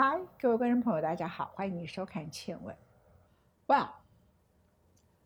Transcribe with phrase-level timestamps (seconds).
[0.00, 2.72] 嗨，各位观众朋友，大家好，欢迎你收看《倩问》。
[3.66, 3.92] 哇，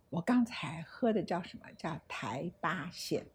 [0.09, 1.71] 我刚才喝的叫什么？
[1.77, 3.27] 叫台八线。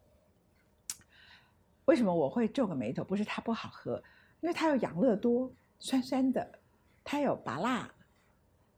[1.84, 3.04] 为什么我会皱个眉头？
[3.04, 4.02] 不是它不好喝，
[4.40, 6.58] 因为它有养乐多，酸酸的，
[7.04, 7.88] 它有拔辣，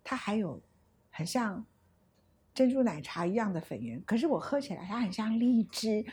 [0.04, 0.60] 它还有
[1.10, 1.64] 很像
[2.52, 4.04] 珍珠奶茶一样的粉圆。
[4.04, 6.04] 可是我喝起来，它很像荔枝，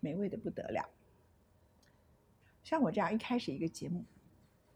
[0.00, 0.88] 美味的不得了。
[2.62, 4.02] 像我这样一开始一个节目。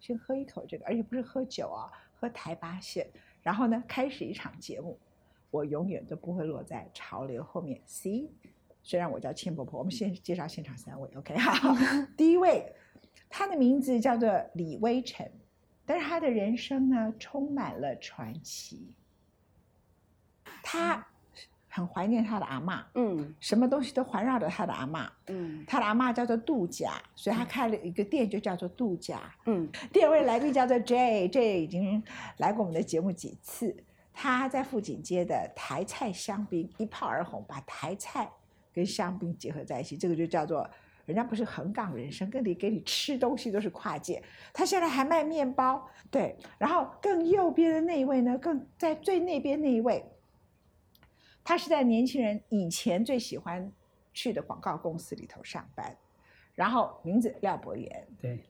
[0.00, 3.06] 先喝一口这个，而且不是喝酒啊，喝台八线。
[3.42, 4.98] 然后呢，开始一场节目，
[5.50, 7.80] 我永远都不会落在潮流后面。
[7.86, 8.30] C，
[8.82, 11.36] 虽然我叫千婆婆，我们先介绍现场三位，OK？
[11.38, 11.74] 好，
[12.16, 12.72] 第一位，
[13.28, 15.30] 他的名字叫做李微晨，
[15.86, 18.94] 但是他的人生呢，充满了传奇。
[20.62, 21.06] 他。
[21.70, 29.68] 很怀念他的阿妈，嗯，什么东西都环绕着他的阿妈，嗯，他的阿妈叫做杜家，所以他开了一个店，就叫做杜家，嗯。
[29.92, 32.02] 第二位来宾叫做 J，J 已经
[32.38, 33.76] 来过我们的节目几次，
[34.14, 38.28] 他在富锦街的台菜香槟一炮而红，把台菜
[38.72, 40.68] 跟香槟结合在一起，这个就叫做
[41.04, 44.22] 人家不是横岗人生，跟你给你吃东西都是跨界。
[44.54, 50.02] 他现在还卖面包，对，然后更右边的那一位呢，更在最那边那一位。
[51.48, 53.72] 他是在年轻人以前最喜欢
[54.12, 55.96] 去的广告公司里头上班，
[56.54, 58.06] 然后名字廖博言。
[58.20, 58.44] 对，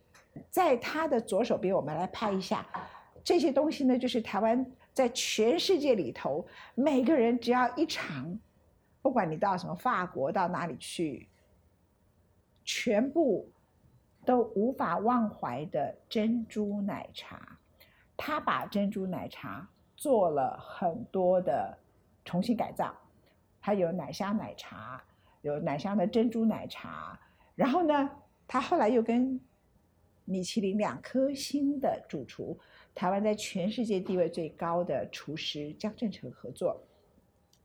[0.51, 2.67] 在他的左手边，我们来拍一下
[3.23, 8.37] 这些东西呢，就是台湾在全世界里头，每个人只要一尝，
[9.01, 11.29] 不管你到什么法国到哪里去，
[12.65, 13.49] 全部
[14.25, 17.57] 都无法忘怀的珍珠奶茶。
[18.17, 21.79] 他把珍珠奶茶做了很多的。
[22.29, 22.95] 重新改造，
[23.59, 25.03] 它有奶香奶茶，
[25.41, 27.19] 有奶香的珍珠奶茶。
[27.55, 28.11] 然后呢，
[28.47, 29.41] 他后来又跟
[30.27, 32.61] 米其林两颗星的主厨，
[32.95, 36.87] 台湾在全世界地位最高的厨师江正成合作，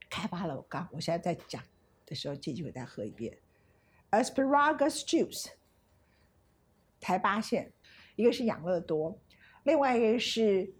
[0.08, 0.56] 开发了。
[0.56, 1.62] 我刚我现在在讲
[2.06, 3.36] 的时候，借机会再喝一遍
[4.12, 5.50] ，asparagus juice，
[6.98, 7.70] 台八线，
[8.16, 9.20] 一个是养乐多，
[9.64, 10.72] 另外一个是。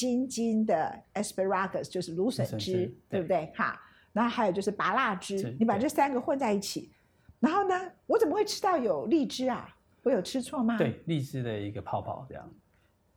[0.00, 3.52] 金金的 asparagus 就是芦笋汁，对不对？
[3.54, 3.78] 哈，
[4.14, 6.90] 然后还有就是拔辣汁，你把这三个混在一起，
[7.38, 9.76] 然后呢，我怎么会吃到有荔枝啊？
[10.02, 10.78] 我有吃错吗？
[10.78, 12.50] 对，荔枝的一个泡泡这样，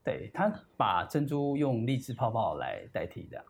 [0.03, 3.45] 对他把珍珠用荔枝泡泡来代替这样，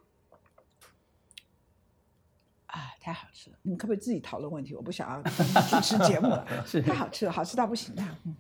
[2.68, 3.58] 啊，太好吃了！
[3.64, 4.76] 你们可不可以自己讨论问题？
[4.76, 5.24] 我不想要
[5.72, 6.46] 主持节目了，
[6.86, 8.04] 太好吃了，好吃到不行的！
[8.26, 8.36] 嗯，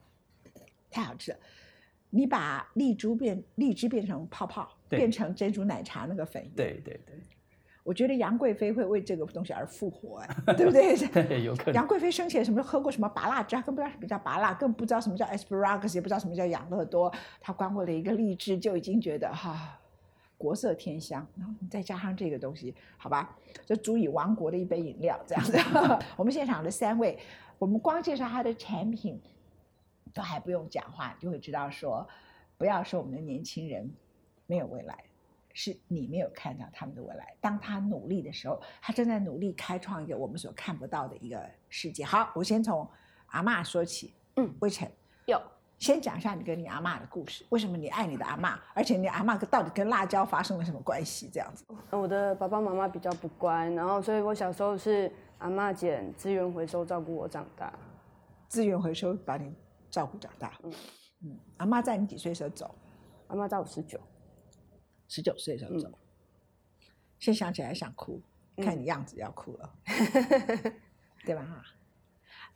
[0.91, 1.37] 太好吃了。
[2.15, 6.43] 你把荔珠变荔枝变成泡泡，变成珍珠奶茶那个粉。
[6.55, 7.15] 对对对，
[7.83, 10.95] 我觉得杨贵妃会为这个东西而复活，哎，对不对？
[11.07, 11.73] 对，有可能。
[11.73, 17.13] 杨贵妃生前什么喝过什么拔辣汁，更不知道什么叫拔辣，更不知道什么叫 asparagus，也不知道什么叫养乐多。
[17.41, 19.79] 她光为了一个荔枝就已经觉得哈
[20.37, 25.57] 国色天香，然后你再加上这个东西，好吧，就足以亡国的一杯饮料这样子。
[26.15, 27.17] 我们现场的三位，
[27.57, 29.21] 我们光介绍他的产品。
[30.15, 32.07] 都还不用讲话，就会知道说，
[32.55, 33.91] 不要说我们的年轻人
[34.53, 35.03] 没有未来，
[35.51, 37.35] 是你没有看到他们的未来。
[37.41, 42.05] 当他努力的时候，他正在努力开创一个我们所看不到的一个世界。
[42.05, 42.87] 好，我先从
[43.29, 44.13] 阿妈说起。
[44.35, 44.87] 嗯，魏晨，
[45.25, 45.41] 有，
[45.79, 47.43] 先讲一下你跟你阿妈的故事。
[47.49, 48.59] 为什么你爱你的阿妈？
[48.75, 51.27] 而且你阿妈到底跟辣椒发生了什么关系？
[51.33, 51.65] 这样子。
[51.89, 57.73] 我的爸爸妈妈比较不乖，然后所以我小时候是阿妈捡资源回收照顾我长大。
[58.47, 59.51] 资源回收把你。
[59.89, 60.73] 照顾长大，嗯
[61.23, 62.73] 嗯，阿妈在你几岁时候走？
[63.27, 63.99] 阿妈在我十九，
[65.07, 65.89] 十九岁时候走。
[67.19, 68.21] 现在想起来想哭，
[68.57, 69.75] 看你样子要哭了，
[71.23, 71.43] 对吧？
[71.43, 71.63] 哈，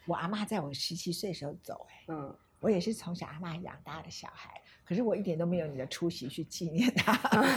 [0.05, 7.13] 我阿妈在我十七岁时候走，哎，嗯，我也是从小阿妈养大的小孩，可是我一点都没有你的出席去纪念她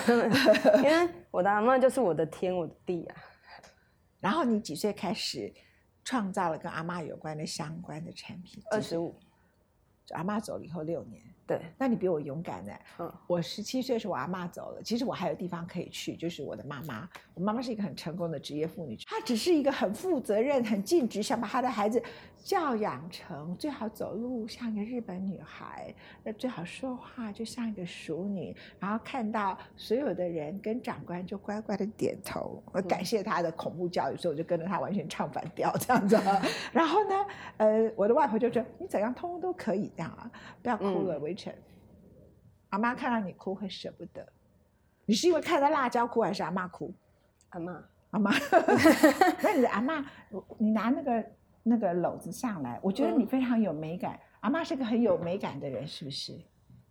[0.78, 3.16] 因为我的阿妈就是我的天，我的地啊。
[4.20, 5.52] 然后你几岁开始
[6.04, 8.62] 创造了跟阿妈有关的相关的产品？
[8.70, 9.18] 二十五。
[10.10, 12.72] 阿妈走了以后六年，对，那你比我勇敢呢。
[13.00, 17.08] 嗯，我十七岁的时候，我阿妈走了，其实我还有地方可以去，就是我的妈妈。
[17.34, 22.00] 我妈妈是一个很成功的职业妇女，她只是一个很负责任、很尽职，想把她的孩子
[22.36, 25.92] 教养成最好走路像一个日本女孩，
[26.22, 32.62] 那最好说话就像一个淑女，然后看到所有的人跟长官就乖乖的点头。
[32.70, 36.16] 我感谢她的恐怖教育，所以我就跟着她完全唱反调这样子。
[36.70, 37.26] 然后呢，
[37.56, 40.30] 呃，我的外婆就说：“你怎样通通都可以这样。”啊！
[40.60, 41.52] 不要哭了，围城。
[42.70, 44.26] 阿妈看到你哭会舍不得。
[45.06, 46.92] 你是因为看到辣椒哭，还是阿妈哭？
[47.48, 48.30] 阿妈，阿妈。
[49.42, 50.04] 那你的阿妈，
[50.58, 51.24] 你拿那个
[51.62, 54.20] 那个篓子上来，我觉得你非常有美感。
[54.40, 56.38] 阿妈是个很有美感的人，是不是？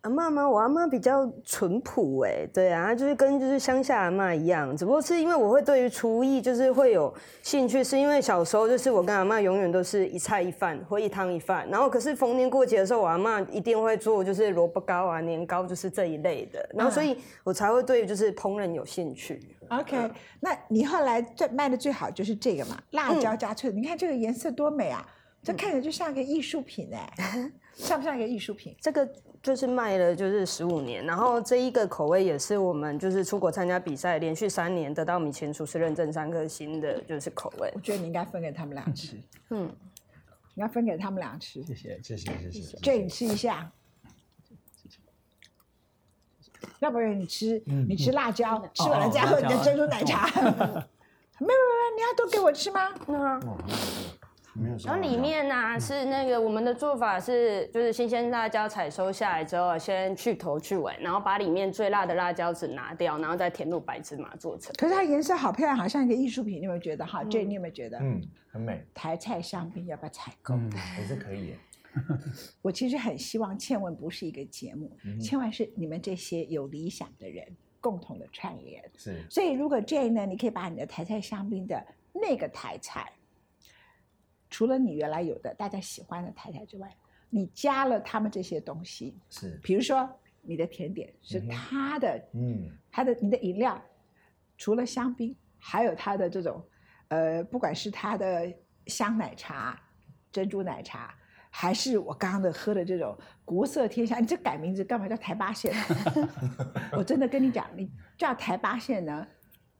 [0.01, 0.49] 阿妈吗？
[0.49, 19.57] 我阿妈比较淳朴哎，对啊，就是跟就是乡下阿妈一样，只不过是因为我会对于厨艺就是会有兴趣，是因为小时候就是我跟阿妈永远都是一菜一饭或一汤一饭，然后可是逢年过节的时候，我阿妈一定会做就是萝卜糕啊、年糕，就是这一类的，然后所以我才会对就是烹饪有兴趣。
[19.67, 20.09] OK，
[20.39, 25.05] 那你后来最卖的最好就是这个嘛，辣椒加脆，你看这个颜色多美啊，
[25.43, 27.13] 这看着就像个艺术品哎，
[27.79, 28.75] 像不像一个艺术品？
[28.81, 29.09] 这个
[29.41, 37.79] 就是卖了就是十五年，然后这一个口味也是我们就是出国参加比赛，连续三年得到米其林厨师认证三颗星的，就是口味我。
[37.79, 39.17] 觉得你应该分给他们俩吃，
[39.49, 39.71] 嗯，
[40.53, 41.63] 你要分给他们俩吃。
[41.63, 41.99] 谢谢。
[42.03, 42.77] 谢谢谢谢。
[42.81, 43.71] 这你吃一下，
[46.79, 50.27] 要不然你吃，你吃辣椒，吃完了再喝你的珍珠奶茶。
[51.41, 52.89] 没有没有没有，你要都给我吃吗？
[53.07, 53.57] 那哦，
[54.53, 64.73] 没有说然后里面呢、是那个我们的做法是，就是新鲜辣椒采收下来之后，先去头去尾，然后把里面最辣的辣椒籽拿掉，然后再填入白芝麻做成。
[64.77, 67.05] 可是它颜色好漂亮，好像一个艺术品，你有没有觉得？
[67.05, 67.97] 哈，这你有没有觉得？
[67.99, 70.55] 嗯，很美，台菜香槟要不要采购？
[70.55, 71.55] 嗯，也是可以。
[72.61, 77.43] 我其实很希望倩问不是一个节目，千万是你们这些有理想的人
[77.81, 78.83] 共同的串联。
[78.95, 83.11] 是所以如果 J 呢，你可以把你的台菜香槟的那个台菜，
[84.49, 86.95] 除了你原来有的大家喜欢的太太之外，
[87.29, 90.09] 你加了他们这些东西，是，比如说
[90.41, 93.79] 你的甜点是他的，嗯，他的你的饮料，
[94.57, 96.63] 除了香槟，还有他的这种，
[97.09, 98.51] 呃，不管是他的
[98.87, 99.79] 香奶茶、
[100.31, 101.13] 珍珠奶茶，
[101.51, 103.15] 还是我刚刚的喝的这种
[103.45, 105.73] 国色天香，你这改名字干嘛叫台八线？
[106.93, 109.27] 我真的跟你讲，你叫台八线呢，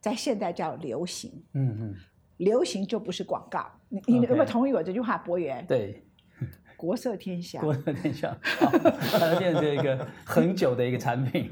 [0.00, 1.96] 在现代叫流行，嗯嗯，
[2.40, 3.66] 流行就不是广告。
[3.88, 5.64] 你你有没有同意我这句话，博源？
[5.66, 6.02] 对，
[6.76, 8.70] 国色天香，国色天香，好
[9.18, 11.50] 它变成一个很久的一个产品。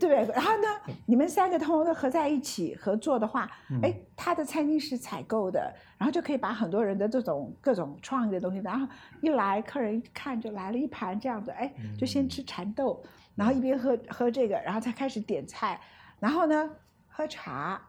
[0.00, 0.24] 对？
[0.32, 3.50] 然后呢，你们三个通通都合在一起合作的话，
[3.82, 8.88] 哎、他的餐厅是采购的，然后就可以把很多人的这种各种创意的东西，然后
[9.20, 15.78] 一来客人一看就来了一盘这样子，哎，就先吃蚕豆，然后一边喝喝这个，然后才开始点菜，
[16.18, 16.70] 然后呢
[17.06, 17.80] 喝茶，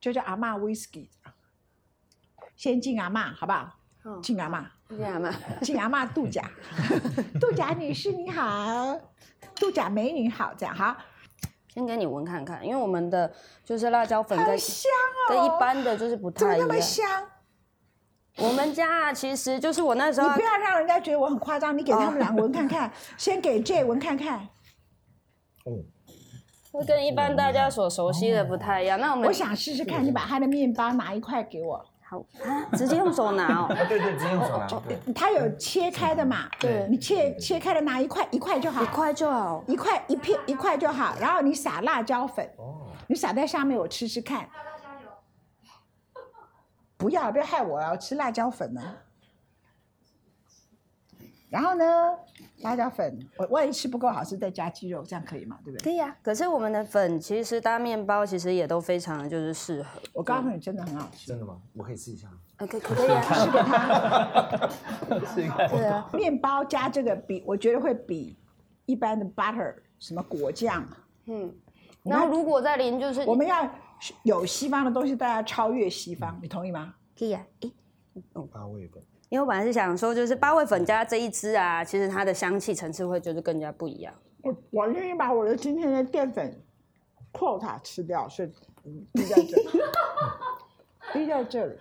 [0.00, 1.08] 就就叫阿嬷 whisky，
[2.56, 3.74] 先敬阿嬷好不好？
[4.04, 5.30] 嗯敬阿妈，敬阿妈？
[5.60, 6.42] 敬阿妈度假，
[7.38, 8.98] 度假女士你好，
[9.56, 10.96] 度假美女好，这样好，
[11.74, 13.30] 先给你闻看看，因为我们的
[13.64, 14.90] 就是辣椒粉跟香
[15.28, 16.88] 哦，跟一般的就是不怎么那么太一样。
[16.88, 17.28] 香？
[18.36, 24.48] 我们家啊，其实就是我那时候你不要让人家觉得我很夸张，你给他们俩闻看看， 先给 J 闻看看。
[25.64, 25.82] 哦，
[26.78, 29.00] 会跟一般大家所熟悉的不太一样。
[29.00, 33.64] 那我们我想试试看，你把他的面包拿一块给我，好啊，直接用手拿哦。
[33.64, 36.48] 啊 对对，直接用手拿，对，他有切开的嘛？
[36.60, 39.64] 对你切切开的拿一块一块就好，一块就好。
[39.66, 44.48] 一块一片一块就好，然后你撒辣椒粉，哦，你撒在上面，我吃吃看。
[46.96, 47.90] 不要，不要害我啊！
[47.90, 48.80] 我吃辣椒粉呢。
[51.50, 51.84] 然后呢，
[52.62, 55.58] 辣椒粉，我万一吃不够好吃，再加鸡肉，这样可以吗？
[55.64, 55.84] 对不对？
[55.84, 60.00] 可以啊，可是我们的粉其实搭面包其实也都非常的就是适合。
[60.12, 61.26] 我告诉你，真的很好吃。
[61.26, 61.60] 真的吗？
[61.74, 62.28] 我可以试一下。
[62.56, 63.22] 呃，可可以啊，
[65.32, 68.36] 试给他对啊，面包加这个比，我觉得会比
[68.86, 70.84] 一般的 butter 什么果酱，
[71.26, 71.54] 嗯。
[72.02, 73.68] 然后如果再淋就是我们要
[74.22, 76.94] 有西方的东西，大家超越西方，你同意吗？
[77.16, 77.72] 可以啊，诶，
[78.50, 84.14] 八味粉，因为我本来是想说，就是八味粉加这一支啊，其实它的香气层次会就是更加不一样。
[84.42, 86.62] 我我愿意把我的今天的淀粉
[87.32, 88.52] quota 吃掉，所以
[88.84, 89.68] 嗯滴在这里，
[91.12, 91.78] 滴在这里。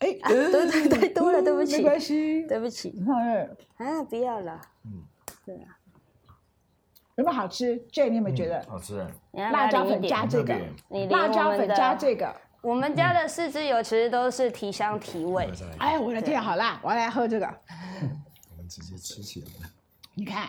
[0.00, 2.46] 哎，对对对，多了，对不起没，关系。
[2.46, 4.60] 对不起你看，啊，不要了。
[4.84, 5.02] 嗯
[5.46, 5.78] 对啊，
[7.14, 7.82] 有没有好吃？
[7.90, 8.62] 这你有没有觉得？
[8.68, 9.06] 好吃。
[9.32, 10.54] 辣椒粉加这个，
[10.90, 12.34] 你辣椒粉加这个。
[12.66, 15.48] 我们家的四支油其实都是提香提味。
[15.78, 16.80] 哎，我的天，好辣！
[16.82, 17.46] 我要来喝这个。
[17.46, 19.68] 我们直接吃起来。
[20.16, 20.48] 你看，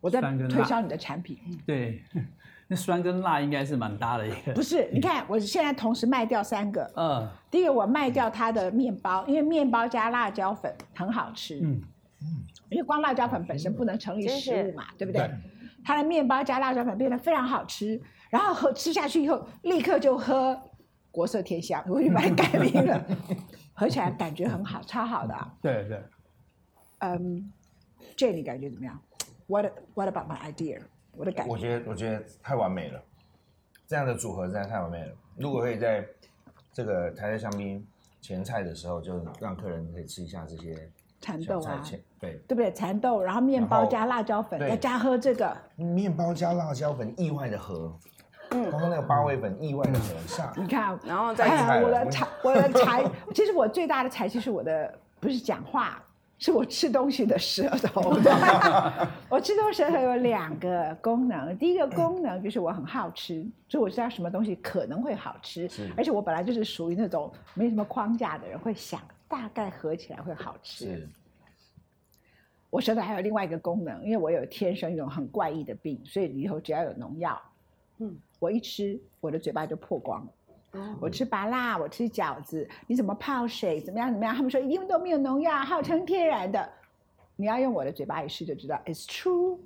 [0.00, 1.38] 我在推销你的产品。
[1.64, 2.02] 对，
[2.66, 4.52] 那酸跟辣应该是蛮搭的一个。
[4.52, 6.92] 不是，你看，我现在同时卖掉三个。
[6.96, 11.60] 嗯第一个，我卖掉它的面包，因为面包加辣椒粉很好吃。
[11.62, 11.80] 嗯，
[12.68, 15.30] 因为光辣椒粉本身不能成立食物嘛，对不对？
[15.84, 20.60] 它的面包加辣椒粉变得非常好吃，然后喝吃下去以后，立刻就喝
[21.18, 23.04] 国色天香，我就把它改名了，
[23.74, 25.52] 合起来感觉很好，超好的啊。
[25.60, 26.00] 对对，
[26.98, 27.52] 嗯，
[28.16, 28.96] 这你感觉怎么样
[29.48, 30.80] ？What What about my idea？
[31.16, 33.02] 我的感觉，我觉得我觉得太完美了，
[33.88, 35.12] 这样的组合真的太完美了。
[35.36, 36.06] 如果可以在
[36.72, 37.84] 这个台菜香槟
[38.20, 40.88] 前菜的时候，就让客人可以吃一下这些
[41.20, 41.82] 蚕豆啊，
[42.20, 42.72] 对，对不对？
[42.72, 47.98] 蚕豆，然后面包加辣椒粉，对再加喝这个，面包加辣椒粉，意外的合。
[48.50, 56.02] 刚刚那个八味粉意外的合下，你看，然后再哎呀，太了我的才，我的才，其实我最大的才气是我的不是讲话，
[56.38, 58.00] 是我吃东西的舌头。
[59.28, 70.86] 我吃东西舌头有两个功能，第一个功能就是我很好吃，所以我知道什么东西可能会好吃是，而且我本来就是属于那种没什么框架的人，会想大概合起来会好吃。
[70.86, 71.08] 是。
[72.70, 77.40] 我舌头还有另外一个功能，因为我有天生一种很怪异的病，所以里头只要有农药，
[77.96, 80.26] 嗯我一吃我的嘴巴就破光
[81.00, 84.34] 我吃麻辣，我吃饺子，你怎么泡水，怎么样怎么样？
[84.34, 86.70] 他们说一定都没有农药，号称天然的。
[87.36, 89.58] 你要用我的嘴巴一试就知道，it's true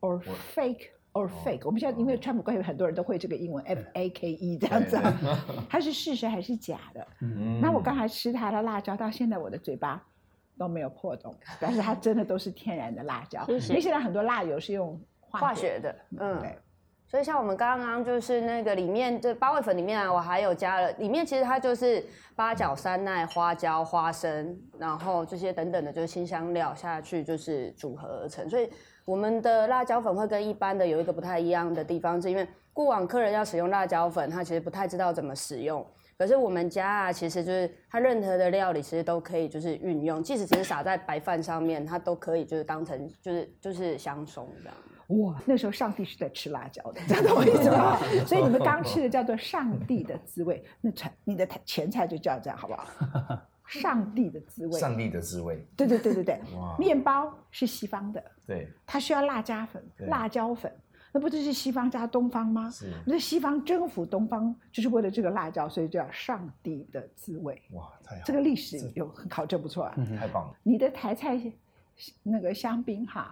[0.00, 0.22] or
[0.54, 1.62] fake or fake。
[1.64, 4.96] 我们现在因为川普关系，很多人都会这个英文 F A K E 这样子，
[5.68, 7.06] 它是事实还是假的？
[7.20, 10.02] 嗯那我刚才吃它的辣椒，到现在我的嘴巴
[10.56, 13.44] 都没有破洞，但是它真的都是天然的辣椒。
[13.48, 16.58] 因为现在很多辣油是用化学的，嗯对。
[17.14, 22.04] 所以像我们刚刚就是那个里面这八味粉里面啊，我还有加了，里面其实它就是
[22.34, 28.50] 八角、山奈、花椒、花生，然后这些等等的，就是新香料下去就是组合而成。
[28.50, 28.68] 所以
[29.04, 35.86] 我们的辣椒粉会跟一般的有一个不太一样的地方，是因为过往客人要使用辣椒粉，他其实不太知道怎么使用。
[36.18, 44.76] 可是我们家啊，其实就是它任何的料理其实都可以就是运用，即使只是撒在白饭上面，它都可以就是当成就是就是香松这样。
[45.08, 47.98] 哇，那时候上帝是在吃辣椒的，知道我意思吗？
[48.26, 52.86] 所以你们刚吃的叫做上帝的滋味，那菜你的前菜就叫这样，好不好？
[53.66, 60.70] 上帝的滋味，上帝的滋味，对对对对对哇，面包是西方的，对，它需要辣椒粉、辣椒粉，
[61.12, 62.70] 那不就是西方加东方吗？
[62.70, 67.60] 是那西方征服东方就是为了这个辣椒，所以叫上帝的滋味。
[67.72, 69.94] 哇，太好了，这个历史有考证不错啊。
[70.18, 71.40] 太棒了，你的台菜
[72.22, 73.30] 那个香槟哈，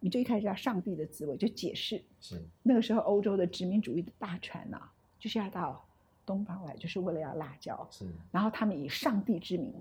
[0.00, 2.40] 你就一开始叫上帝的滋味，就解释是。
[2.62, 4.80] 那个时候欧洲的殖民主义的大船呐、
[5.18, 5.84] 就是要到
[6.24, 7.88] 东方来，就是为了要辣椒。
[7.90, 9.74] 是，然后他们以上帝之名，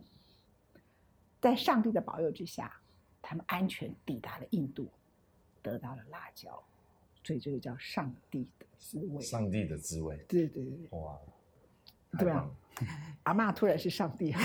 [1.41, 2.71] 在上帝的保佑之下，
[3.21, 4.87] 他们安全抵达了印度，
[5.61, 6.63] 得到了辣椒，
[7.23, 9.21] 所以这个叫上帝的滋味。
[9.21, 11.17] 上帝的滋味，对对对，哇，
[12.17, 12.55] 怎么样太棒了？
[13.23, 14.31] 阿嬷突然是上帝，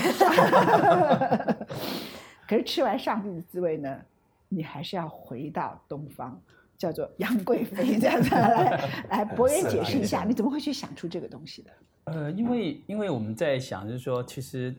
[2.47, 4.03] 可是吃完上帝的滋味呢，
[4.53, 6.37] 你还是要回到东方，
[6.77, 11.71] 叫做杨贵妃这样子来来，博 源解释一下，你怎么会去想出这个东西的？
[12.03, 14.75] 呃，因为因为我们在想，就是说，其实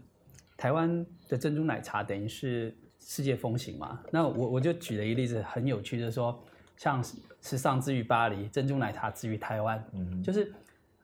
[0.56, 3.98] 台湾的珍珠奶茶等于是世界风行嘛。
[4.10, 6.38] 那我我就举了一个例子，很有趣，就是说，
[6.76, 7.02] 像
[7.40, 10.52] 时尚之于巴黎，珍珠奶茶之于台湾，嗯就是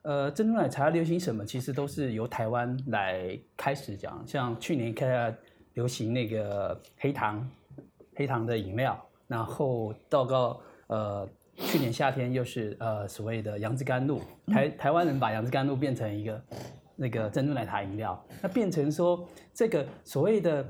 [0.03, 4.23] 呃，珍珠奶茶流行什么，其实都是由台湾来开始讲。
[4.27, 5.35] 像去年开始
[5.73, 7.49] 流行那个黑糖
[8.19, 16.41] 黑糖的饮料，然后到到呃去年夏天又是呃所谓的杨枝甘露，台台湾人把杨枝甘露变成一个
[16.97, 20.67] 那个珍珠奶茶饮料，那变成说这个所谓的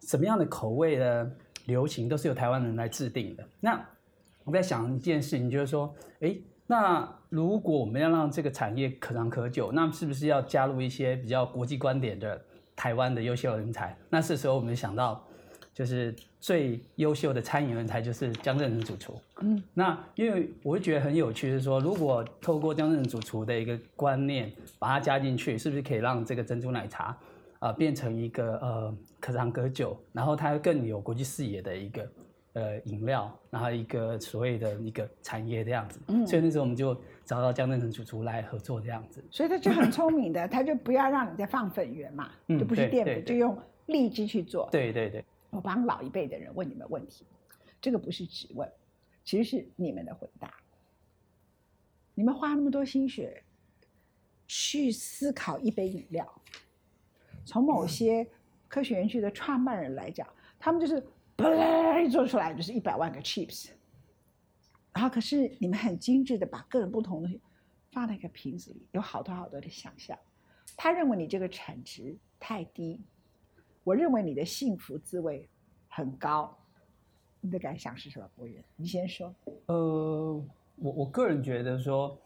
[0.00, 1.30] 什么样的口味的
[1.66, 3.46] 流行，都是由台湾人来制定的。
[3.60, 3.78] 那
[4.44, 6.34] 我在想一件事情，就是说，哎，
[6.66, 12.42] 那如果我们要让这个产业可长可久，那是不是要加入一些比较国际观点的
[12.74, 13.94] 台湾的优秀人才？
[14.08, 15.22] 那是时候我们想到，
[15.78, 19.16] 就是最优秀的餐饮人才就是江正成主厨。
[19.42, 27.16] 嗯，那因为我会觉得很有趣，是说如果透过江正成主厨的一个观念，把它加进去，是不是可以让这个珍珠奶茶？
[27.60, 32.10] 呃，变成一个呃可长可久，然后它更有国际视野的一个
[32.54, 36.00] 呃饮料，然后一个所谓的一个产业的样子。
[36.08, 39.22] 嗯，所以那时候我们就找到江正成主厨来合作这样子。
[39.30, 43.56] 所以他就很聪明的，他就不要让你再放粉圆嘛，嗯就不是淀粉，对对对就用
[43.86, 44.68] 荔枝去做。
[44.72, 47.26] 对对对，我帮老一辈的人问你们问题，
[47.80, 48.70] 这个不是质问，
[49.24, 50.52] 其实是你们的回答。
[52.14, 53.42] 你们花那么多心血
[54.46, 56.42] 去思考一杯饮料，
[57.44, 58.28] 从某些
[58.66, 60.28] 科学园区的创办人来讲，
[60.58, 61.00] 他们就是
[61.36, 63.70] 嘣做出来就是一百万个 chips，
[64.92, 67.40] 然后可是你们很精致的把各种不同的东西
[67.92, 70.18] 放在一个瓶子里，有好多好多的想象。
[70.76, 73.00] 他认为你这个产值太低，
[73.84, 75.48] 我认为你的幸福滋味
[75.88, 76.54] 很高。
[77.40, 78.62] 你的感想是什么，博源？
[78.74, 79.32] 你先说。
[79.66, 80.44] 呃，
[80.74, 82.18] 我我个人觉得说，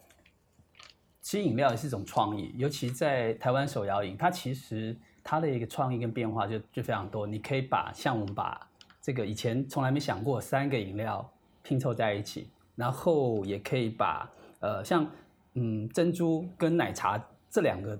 [1.21, 7.27] 其实饮料也是一种创意，尤其在台湾手摇饮，它其实它的一个创意跟变化就就非常多。
[7.27, 8.67] 你可以把像我们把
[8.99, 11.31] 这个以前从来没想过三个饮料
[11.61, 14.27] 拼凑在一起，然后也可以把
[14.61, 15.07] 呃像
[15.53, 17.97] 嗯珍珠跟奶茶这两个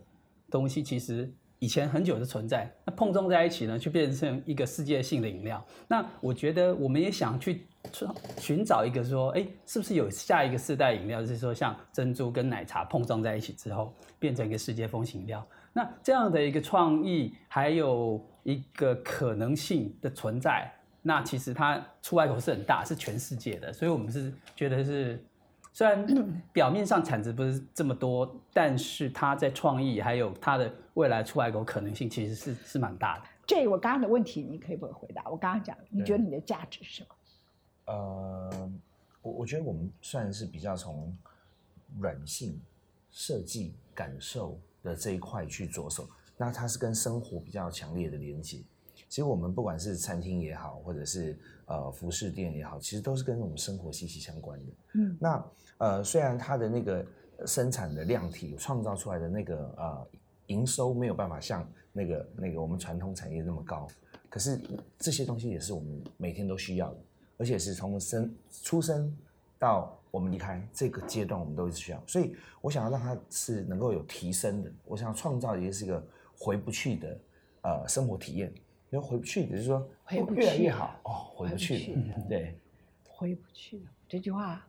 [0.50, 1.32] 东西，其实
[1.64, 5.66] 以前很久的存在，那碰撞在一起呢，就变成一个世界性的饮料。
[5.88, 7.66] 那我觉得我们也想去
[8.38, 15.48] 寻找一个说，哎，是不是有下一个世代饮料，就是说像珍珠跟奶茶碰撞在一起之后，变成一个世界风行饮料。
[15.72, 20.70] 那这样的一个创意，还有一个可能性的存在，
[21.02, 25.24] 那其实它出海口是很大，是全世界的，所以我们是觉得是，
[25.72, 26.06] 虽然
[26.52, 33.26] 表面上产值不是这么多，但是它在创意还有它的未来出海狗可能性，其实是是蛮大的。
[33.46, 35.30] 这我刚刚的问题，你可以不可以回答？
[35.30, 37.94] 我刚刚讲，你觉得你的价值是什么？
[37.94, 38.72] 呃，
[39.22, 41.16] 我我觉得我们算是比较从
[42.00, 42.60] 软性
[43.12, 46.08] 设计感受的这一块去着手，
[46.38, 48.60] 那它是跟生活比较强烈的连接。
[49.10, 54.74] 其实我们不管是餐厅也好，或者是呃服饰店也好，其实都是跟我们生活息息相关的。
[54.94, 55.46] 嗯，那
[55.78, 57.06] 呃虽然它的那个
[57.46, 60.08] 生产的量体创造出来的那个呃
[60.48, 63.88] 营收没有办法像那个那个我们传统产业那么高，
[64.30, 64.60] 可是
[64.98, 67.00] 这些东西也是我们每天都需要的，
[67.38, 68.34] 而且是从生
[68.64, 69.16] 出生
[69.60, 72.04] 到我们离开这个阶段，我们都需要。
[72.08, 76.06] 所以我想要让它是能够有提升的，我想要创造也是一个
[76.38, 77.20] 回不去的
[77.62, 78.54] 呃生活体验。
[78.92, 82.56] 因为回不去，就是说越来去越好哦，回不去了，对，
[83.08, 83.86] 回不去了。
[84.08, 84.64] 这句话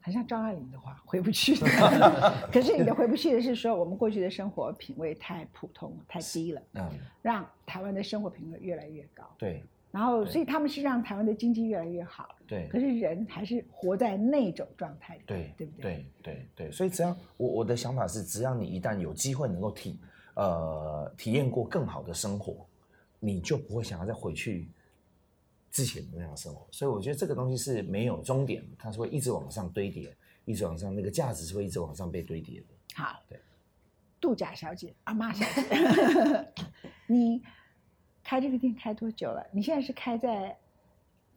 [0.00, 2.48] 很像张爱玲的话，回不去了。
[2.50, 6.90] 可是你的回不去的是说，我们过去的生活品味太普通、太低了，嗯，
[7.22, 9.24] 让台湾的生活品味越来越高。
[9.38, 15.82] 对然后，所以他们是让台湾的经济越来越好，对可是人还是活在那种状态里，对对不对？
[15.82, 19.98] 对对对，所以只要我我的想法是，只要你一旦有机会能够体
[20.34, 22.64] 呃体验过更好的生活，
[23.18, 24.68] 你就不会想要再回去
[25.70, 26.66] 之前的那样的生活。
[26.70, 32.66] 所以我觉得这个东西是没有终点，它是会一直往上堆叠，一直往上，那个价值是会一直往上被堆叠的。
[32.94, 33.40] 好，对，
[34.20, 36.52] 度假小姐，阿妈小姐，
[37.06, 37.42] 你
[38.22, 39.46] 开这个店开多久了？
[39.52, 40.58] 你现在是开在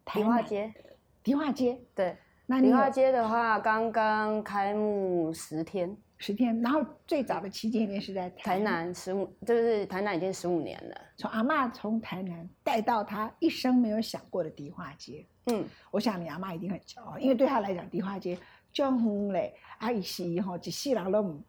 [0.04, 0.74] 台迪化街，
[1.22, 11.00] 迪化街，对，那梨花街的话，刚刚开幕十天，十天，然后最早的旗舰店是在台，南十五，就是台南已经十五年了。
[11.16, 15.26] 从阿嬷从台南带到她一生没有想过的梨花街。
[15.46, 18.38] 嗯，我想你阿妈一定很骄傲，因为对她来讲，梨花街
[18.72, 21.42] 就远嘞，啊，伊是吼一世人都唔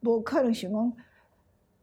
[0.00, 0.92] 无可能想讲，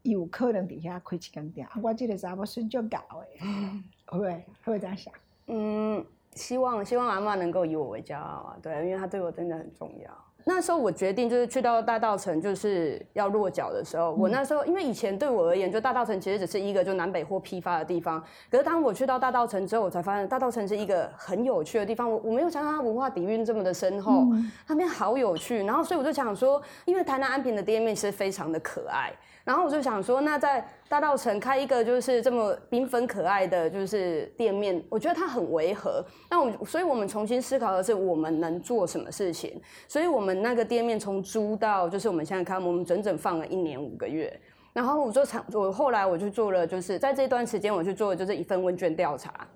[0.03, 2.99] 伊有可能底下开一间店，啊，我这个查某孙就搞
[3.35, 3.39] 诶，
[4.05, 5.11] 会不会会不会这样想？
[5.47, 6.05] 嗯，
[6.39, 10.09] 希望希望阿嬷能够以我为骄傲啊，对，因为她对我真的很重要。
[10.45, 18.23] 那时候我决定就是去到大道城，就是要落脚的时候，我那时候因为以前对我而言，就大道城其实只是一个就南北货批发的地方。
[18.49, 22.09] 可是当我去到大道城之后，我才发现大道城是一个很有趣的地方。
[22.09, 24.25] 我我没有想到它文化底蕴这么的深厚，
[24.65, 25.63] 那边好有趣。
[25.65, 29.11] 然后所以我就想说，因为台南安平的店面是非常的可爱，
[29.49, 36.05] 然后我就想说，那在大道城开一个就是这么缤纷可爱的就是店面，我觉得它很违和。
[36.29, 39.59] 那我，所以我们重新思考的是我们能做什么事情。
[39.87, 44.31] 所以我们那个店面从租到就是我们现在看，我们整整放了一年五个月。
[44.71, 49.47] 然后我就常，我后来我就做了，就是在这段时间我去做的就是一份问卷调查，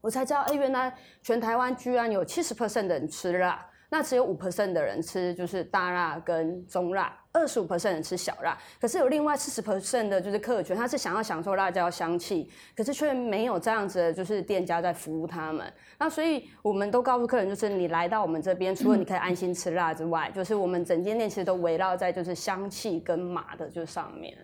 [0.00, 8.58] 我才知道，哎，原来全台湾居然有七十 percent 的人吃辣，那只有五 percent 的人吃就是大辣跟中辣，二十五 percent 人吃小辣。
[8.80, 15.72] 可是有另外四十 percent 的就是客群，他是想要享受辣椒香气，可是却没有这样子的，就是店家在服务他们。
[15.98, 24.36] 那所以我们都告诉客人，就是你来到我们这边，除了你可以安心吃辣之外，就是我们整间店其实都围绕在就是香气跟麻的就上面。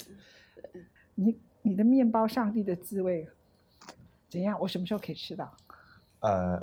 [1.15, 3.29] 你你的面包上帝的滋味
[4.31, 4.57] 怎样？
[4.61, 5.53] 我什么时候可以吃到？
[6.21, 6.61] 呃，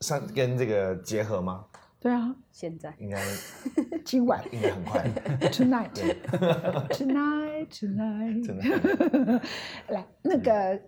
[0.00, 1.66] 上跟这个结合吗？
[2.04, 3.18] 对啊，现在应该
[4.04, 5.02] 今晚应该很快，
[5.50, 9.40] tonight，tonight，tonight， 真的。
[9.88, 10.78] 来，那个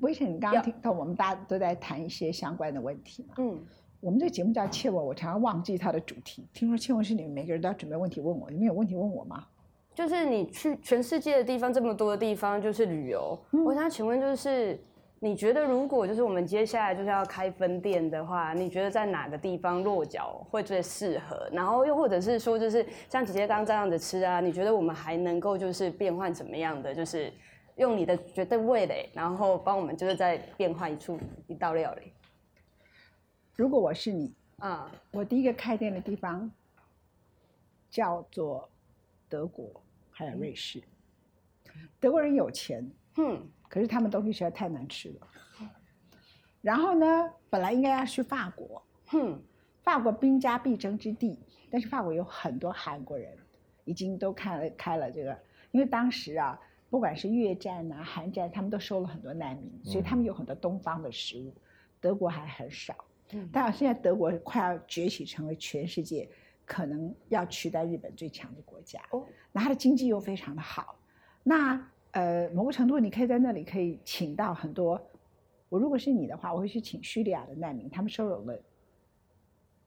[0.00, 3.36] 威晨，你刚刚听到我们大家都在谈一些相关的问题嘛？
[3.38, 3.58] 嗯，
[4.00, 6.46] 我们这个节目叫切问，我常常忘记它的主题。
[6.52, 9.46] 听说切问是你们每个人都要准备问题问我，你们有问题问我吗？
[9.94, 13.38] 就是你去全世界的地方这么多的地方，就是旅游。
[13.64, 14.78] 我想请问，就是
[15.18, 21.48] 你觉得如果就是我们接下来就是要开分店的话，你觉得在哪个地方落脚会最适合？
[21.50, 26.94] 然后又或者是说，就是像姐姐刚刚这样子吃啊，你觉得我们还能够就是变换怎么样的？
[26.94, 27.32] 就是
[27.76, 32.12] 用你的绝对味蕾，然后帮我们就是再变换一处一道料理
[33.54, 34.90] 如果我是你，啊。
[35.12, 36.50] 我第一个开店的地方
[37.88, 38.68] 叫做
[39.30, 40.82] 德国，还有瑞士。
[41.98, 45.28] 德国人有钱，哼，可是他们东西实在太难吃了。
[46.60, 49.40] 然后呢，本来应该要去法国，哼，
[49.82, 51.38] 法国兵家必争之地，
[51.70, 53.36] 但是法国有很多韩国人
[53.84, 55.38] 已经都开了开了这个，
[55.70, 56.58] 因为当时啊，
[56.90, 61.54] 不管是越战啊、韩战，他们都收了很多难民，所以他们有很多东方的食物，
[62.00, 62.94] 德国还很少。
[63.32, 66.28] 嗯但现在德国快要崛起成为全世界
[66.64, 69.00] 可能要取代日本最强的国家。
[69.10, 70.96] 哦，那它的经济又非常的好。
[71.42, 74.98] 那呃，某个程度你可以在那里可以请到很多。
[75.68, 78.58] 我如果是你的话，我会去请叙利亚的难民，他们收容了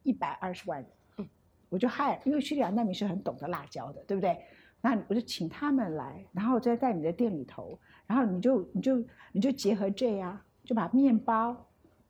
[0.03, 1.27] 一百二十万人。
[1.69, 4.39] 我就害，因为叙利亚难民是很懂得辣椒的，对不对？
[4.79, 11.57] 那我就请他们来，然后再在你的店里头，然后你就你就你就结合这样，就把面包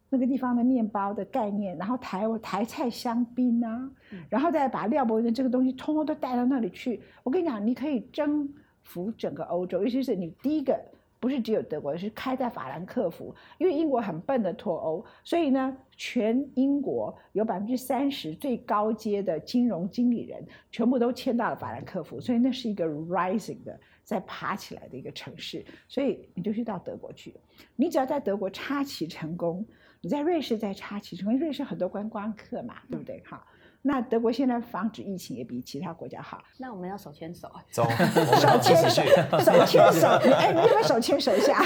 [0.09, 3.89] 那个地方的面包的概念，然后台台菜香槟啊，
[4.29, 7.01] 然后再把廖伯的这个东西通通都带到那里去。
[7.23, 8.53] 我跟你讲，你可以征
[8.89, 10.77] 服整个欧洲，尤其是你第一个
[11.19, 27.35] 不是只有德国，是开在法兰克福，因为英国很笨的脱欧，所以呢，全英国有百分之三十最高阶的金融经理人全部都迁到了法兰克福，所以那是一个 rising 的在爬起来的一个城市，所以你就去到德国去，
[27.75, 29.63] 你只要在德国插旗成功，
[30.01, 33.21] 你在瑞士再插旗成功，瑞士很多观光客嘛，对不对？
[33.25, 33.45] 哈。
[33.81, 39.01] 那德国现在防止疫情也比其他国家好，那我们要手牵手，走， 我们要一手牵手
[39.39, 41.63] 手牵手，哎，你有没有手牵手一下？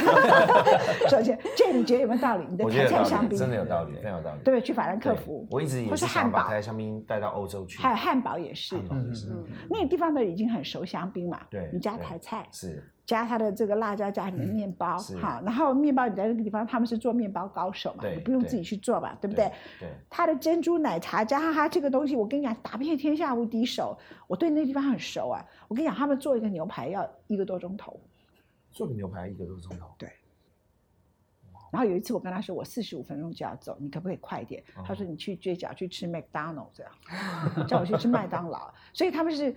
[1.09, 2.45] 手牵，这你觉得有没有道理？
[2.49, 4.41] 你的台菜香槟，真的有道理，非常有道理。
[4.43, 4.61] 对？
[4.61, 7.81] 去法兰克福，我一直也或是是想汉堡把台，香槟带到欧洲去。
[7.81, 19.51] 还有汉堡也是，汉堡也是，嗯，那个地方的已经很熟香槟嘛，对你加台菜，是加它的这个辣椒，加你的面包，是哈，然后面包你在那个地方，他们是做面包高手嘛，你不用自己去做吧，对不对？
[19.79, 23.97] 对，它的珍珠奶茶加上它这个东西，我跟你讲，打遍天下无敌手。
[24.27, 27.99] 我对那个地方很熟啊，我跟你讲，他们做一个牛排要一个多钟头。
[28.71, 29.93] 做个牛排一个多钟头。
[29.97, 30.09] 对
[31.71, 34.63] 然后有一次我跟他说，我四十五分钟就要走，你可不可以快一点？
[34.85, 36.91] 他哦说你去街角去吃麦当劳这样，
[37.67, 38.71] 叫我去吃麦当劳。
[38.93, 39.53] 所以他们是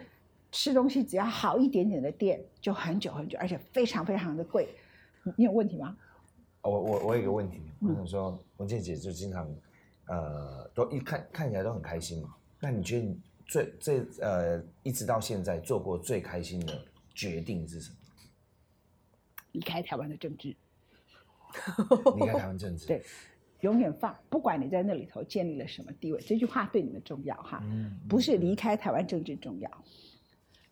[0.56, 4.66] 吃东西只要好一点点的店，就很久很久，而且非常非常的贵。
[5.22, 5.94] 你你有问题吗？
[6.62, 9.54] 哦我我我有一个问题，我嗯想说，文健姐就经常，
[10.06, 12.34] 呃，都一看看起来都很开心嘛。
[12.58, 16.82] 那你觉得你最最呃，一直到现在做过最开心的
[17.14, 17.96] 决定是什么？
[19.52, 20.56] 离开台湾的政治，
[22.16, 22.86] 离开台湾政治。
[22.86, 23.04] 对，
[23.60, 27.60] 永远放，不管你在那里头建立了什么地位，这句话对你们重要哈。
[27.64, 29.70] 嗯，不是离开台湾政治重要，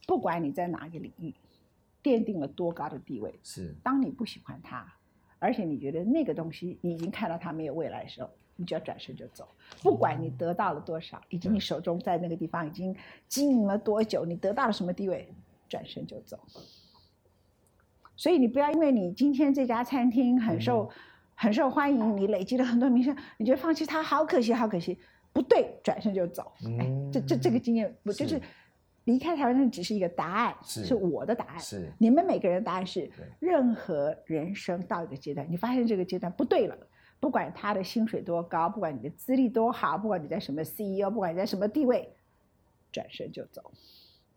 [0.07, 1.35] 不管你在哪一个领域
[2.03, 4.87] 奠定了多高的地位，是当你不喜欢它，
[5.39, 9.49] 而且你觉得那个东西你已经看到它没有未来的时候，你就要转身就走。
[9.83, 12.95] 不管你得到了多少，以及你手中在那个地方已经
[13.29, 15.29] 经营了多久，你得到了什么地位，
[15.69, 16.39] 转身就走。
[18.17, 20.89] 所以你不要因为你今天这家餐厅很受、
[21.35, 24.99] 很受欢迎，你累积了很多名声，你觉得放弃它好可惜，好可惜。
[25.33, 26.53] 不对，转身就走。
[26.79, 28.43] 哎，这这这个经验，我就是是
[29.05, 31.61] 离开台湾，那只是一个答案，是我的答案。
[31.61, 36.77] 是你们每个人的答案是，任何人生到一个阶段，你发现这个阶段不对了，
[37.21, 42.13] 不管他的薪水多高，不管你的资历多好，不管你在什么 CEO，不管你在什么地位，
[42.91, 43.71] 转身就走，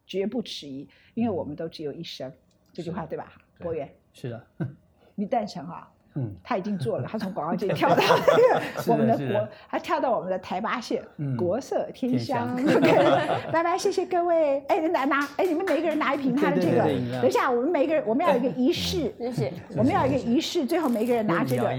[0.06, 2.32] 绝不迟疑，因为我们都只有一生。
[2.74, 3.34] 这句话对吧？
[3.60, 4.48] 博源，是的，
[5.16, 5.92] 你赞成哈？
[6.18, 12.56] 嗯，他已经做了，他从广告 界跳到那个我们的国，他跳到我们的台八线，嗯国色天天香。
[13.54, 14.60] 拜拜， 谢谢各位。
[14.68, 16.84] 哎，拿拿，哎，你们每一个人拿一瓶他的这个。
[17.22, 19.54] 等一下，我们每一个人，我们要有一个仪式，谢谢。
[19.76, 21.70] 我们要有一个仪式，最后每一个人拿这个。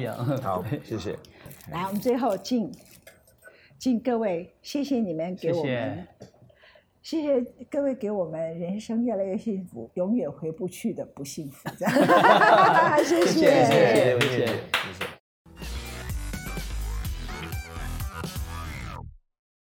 [0.40, 1.16] 好，谢谢。
[1.72, 2.70] 来，我们最后敬
[3.79, 6.07] 敬各位，谢谢你们给我谢们，
[7.11, 7.40] 谢谢
[7.71, 11.66] 各位给我们人生越来越幸福，永远回不去的不幸福。
[13.03, 15.17] 谢谢，谢谢，谢谢，谢谢。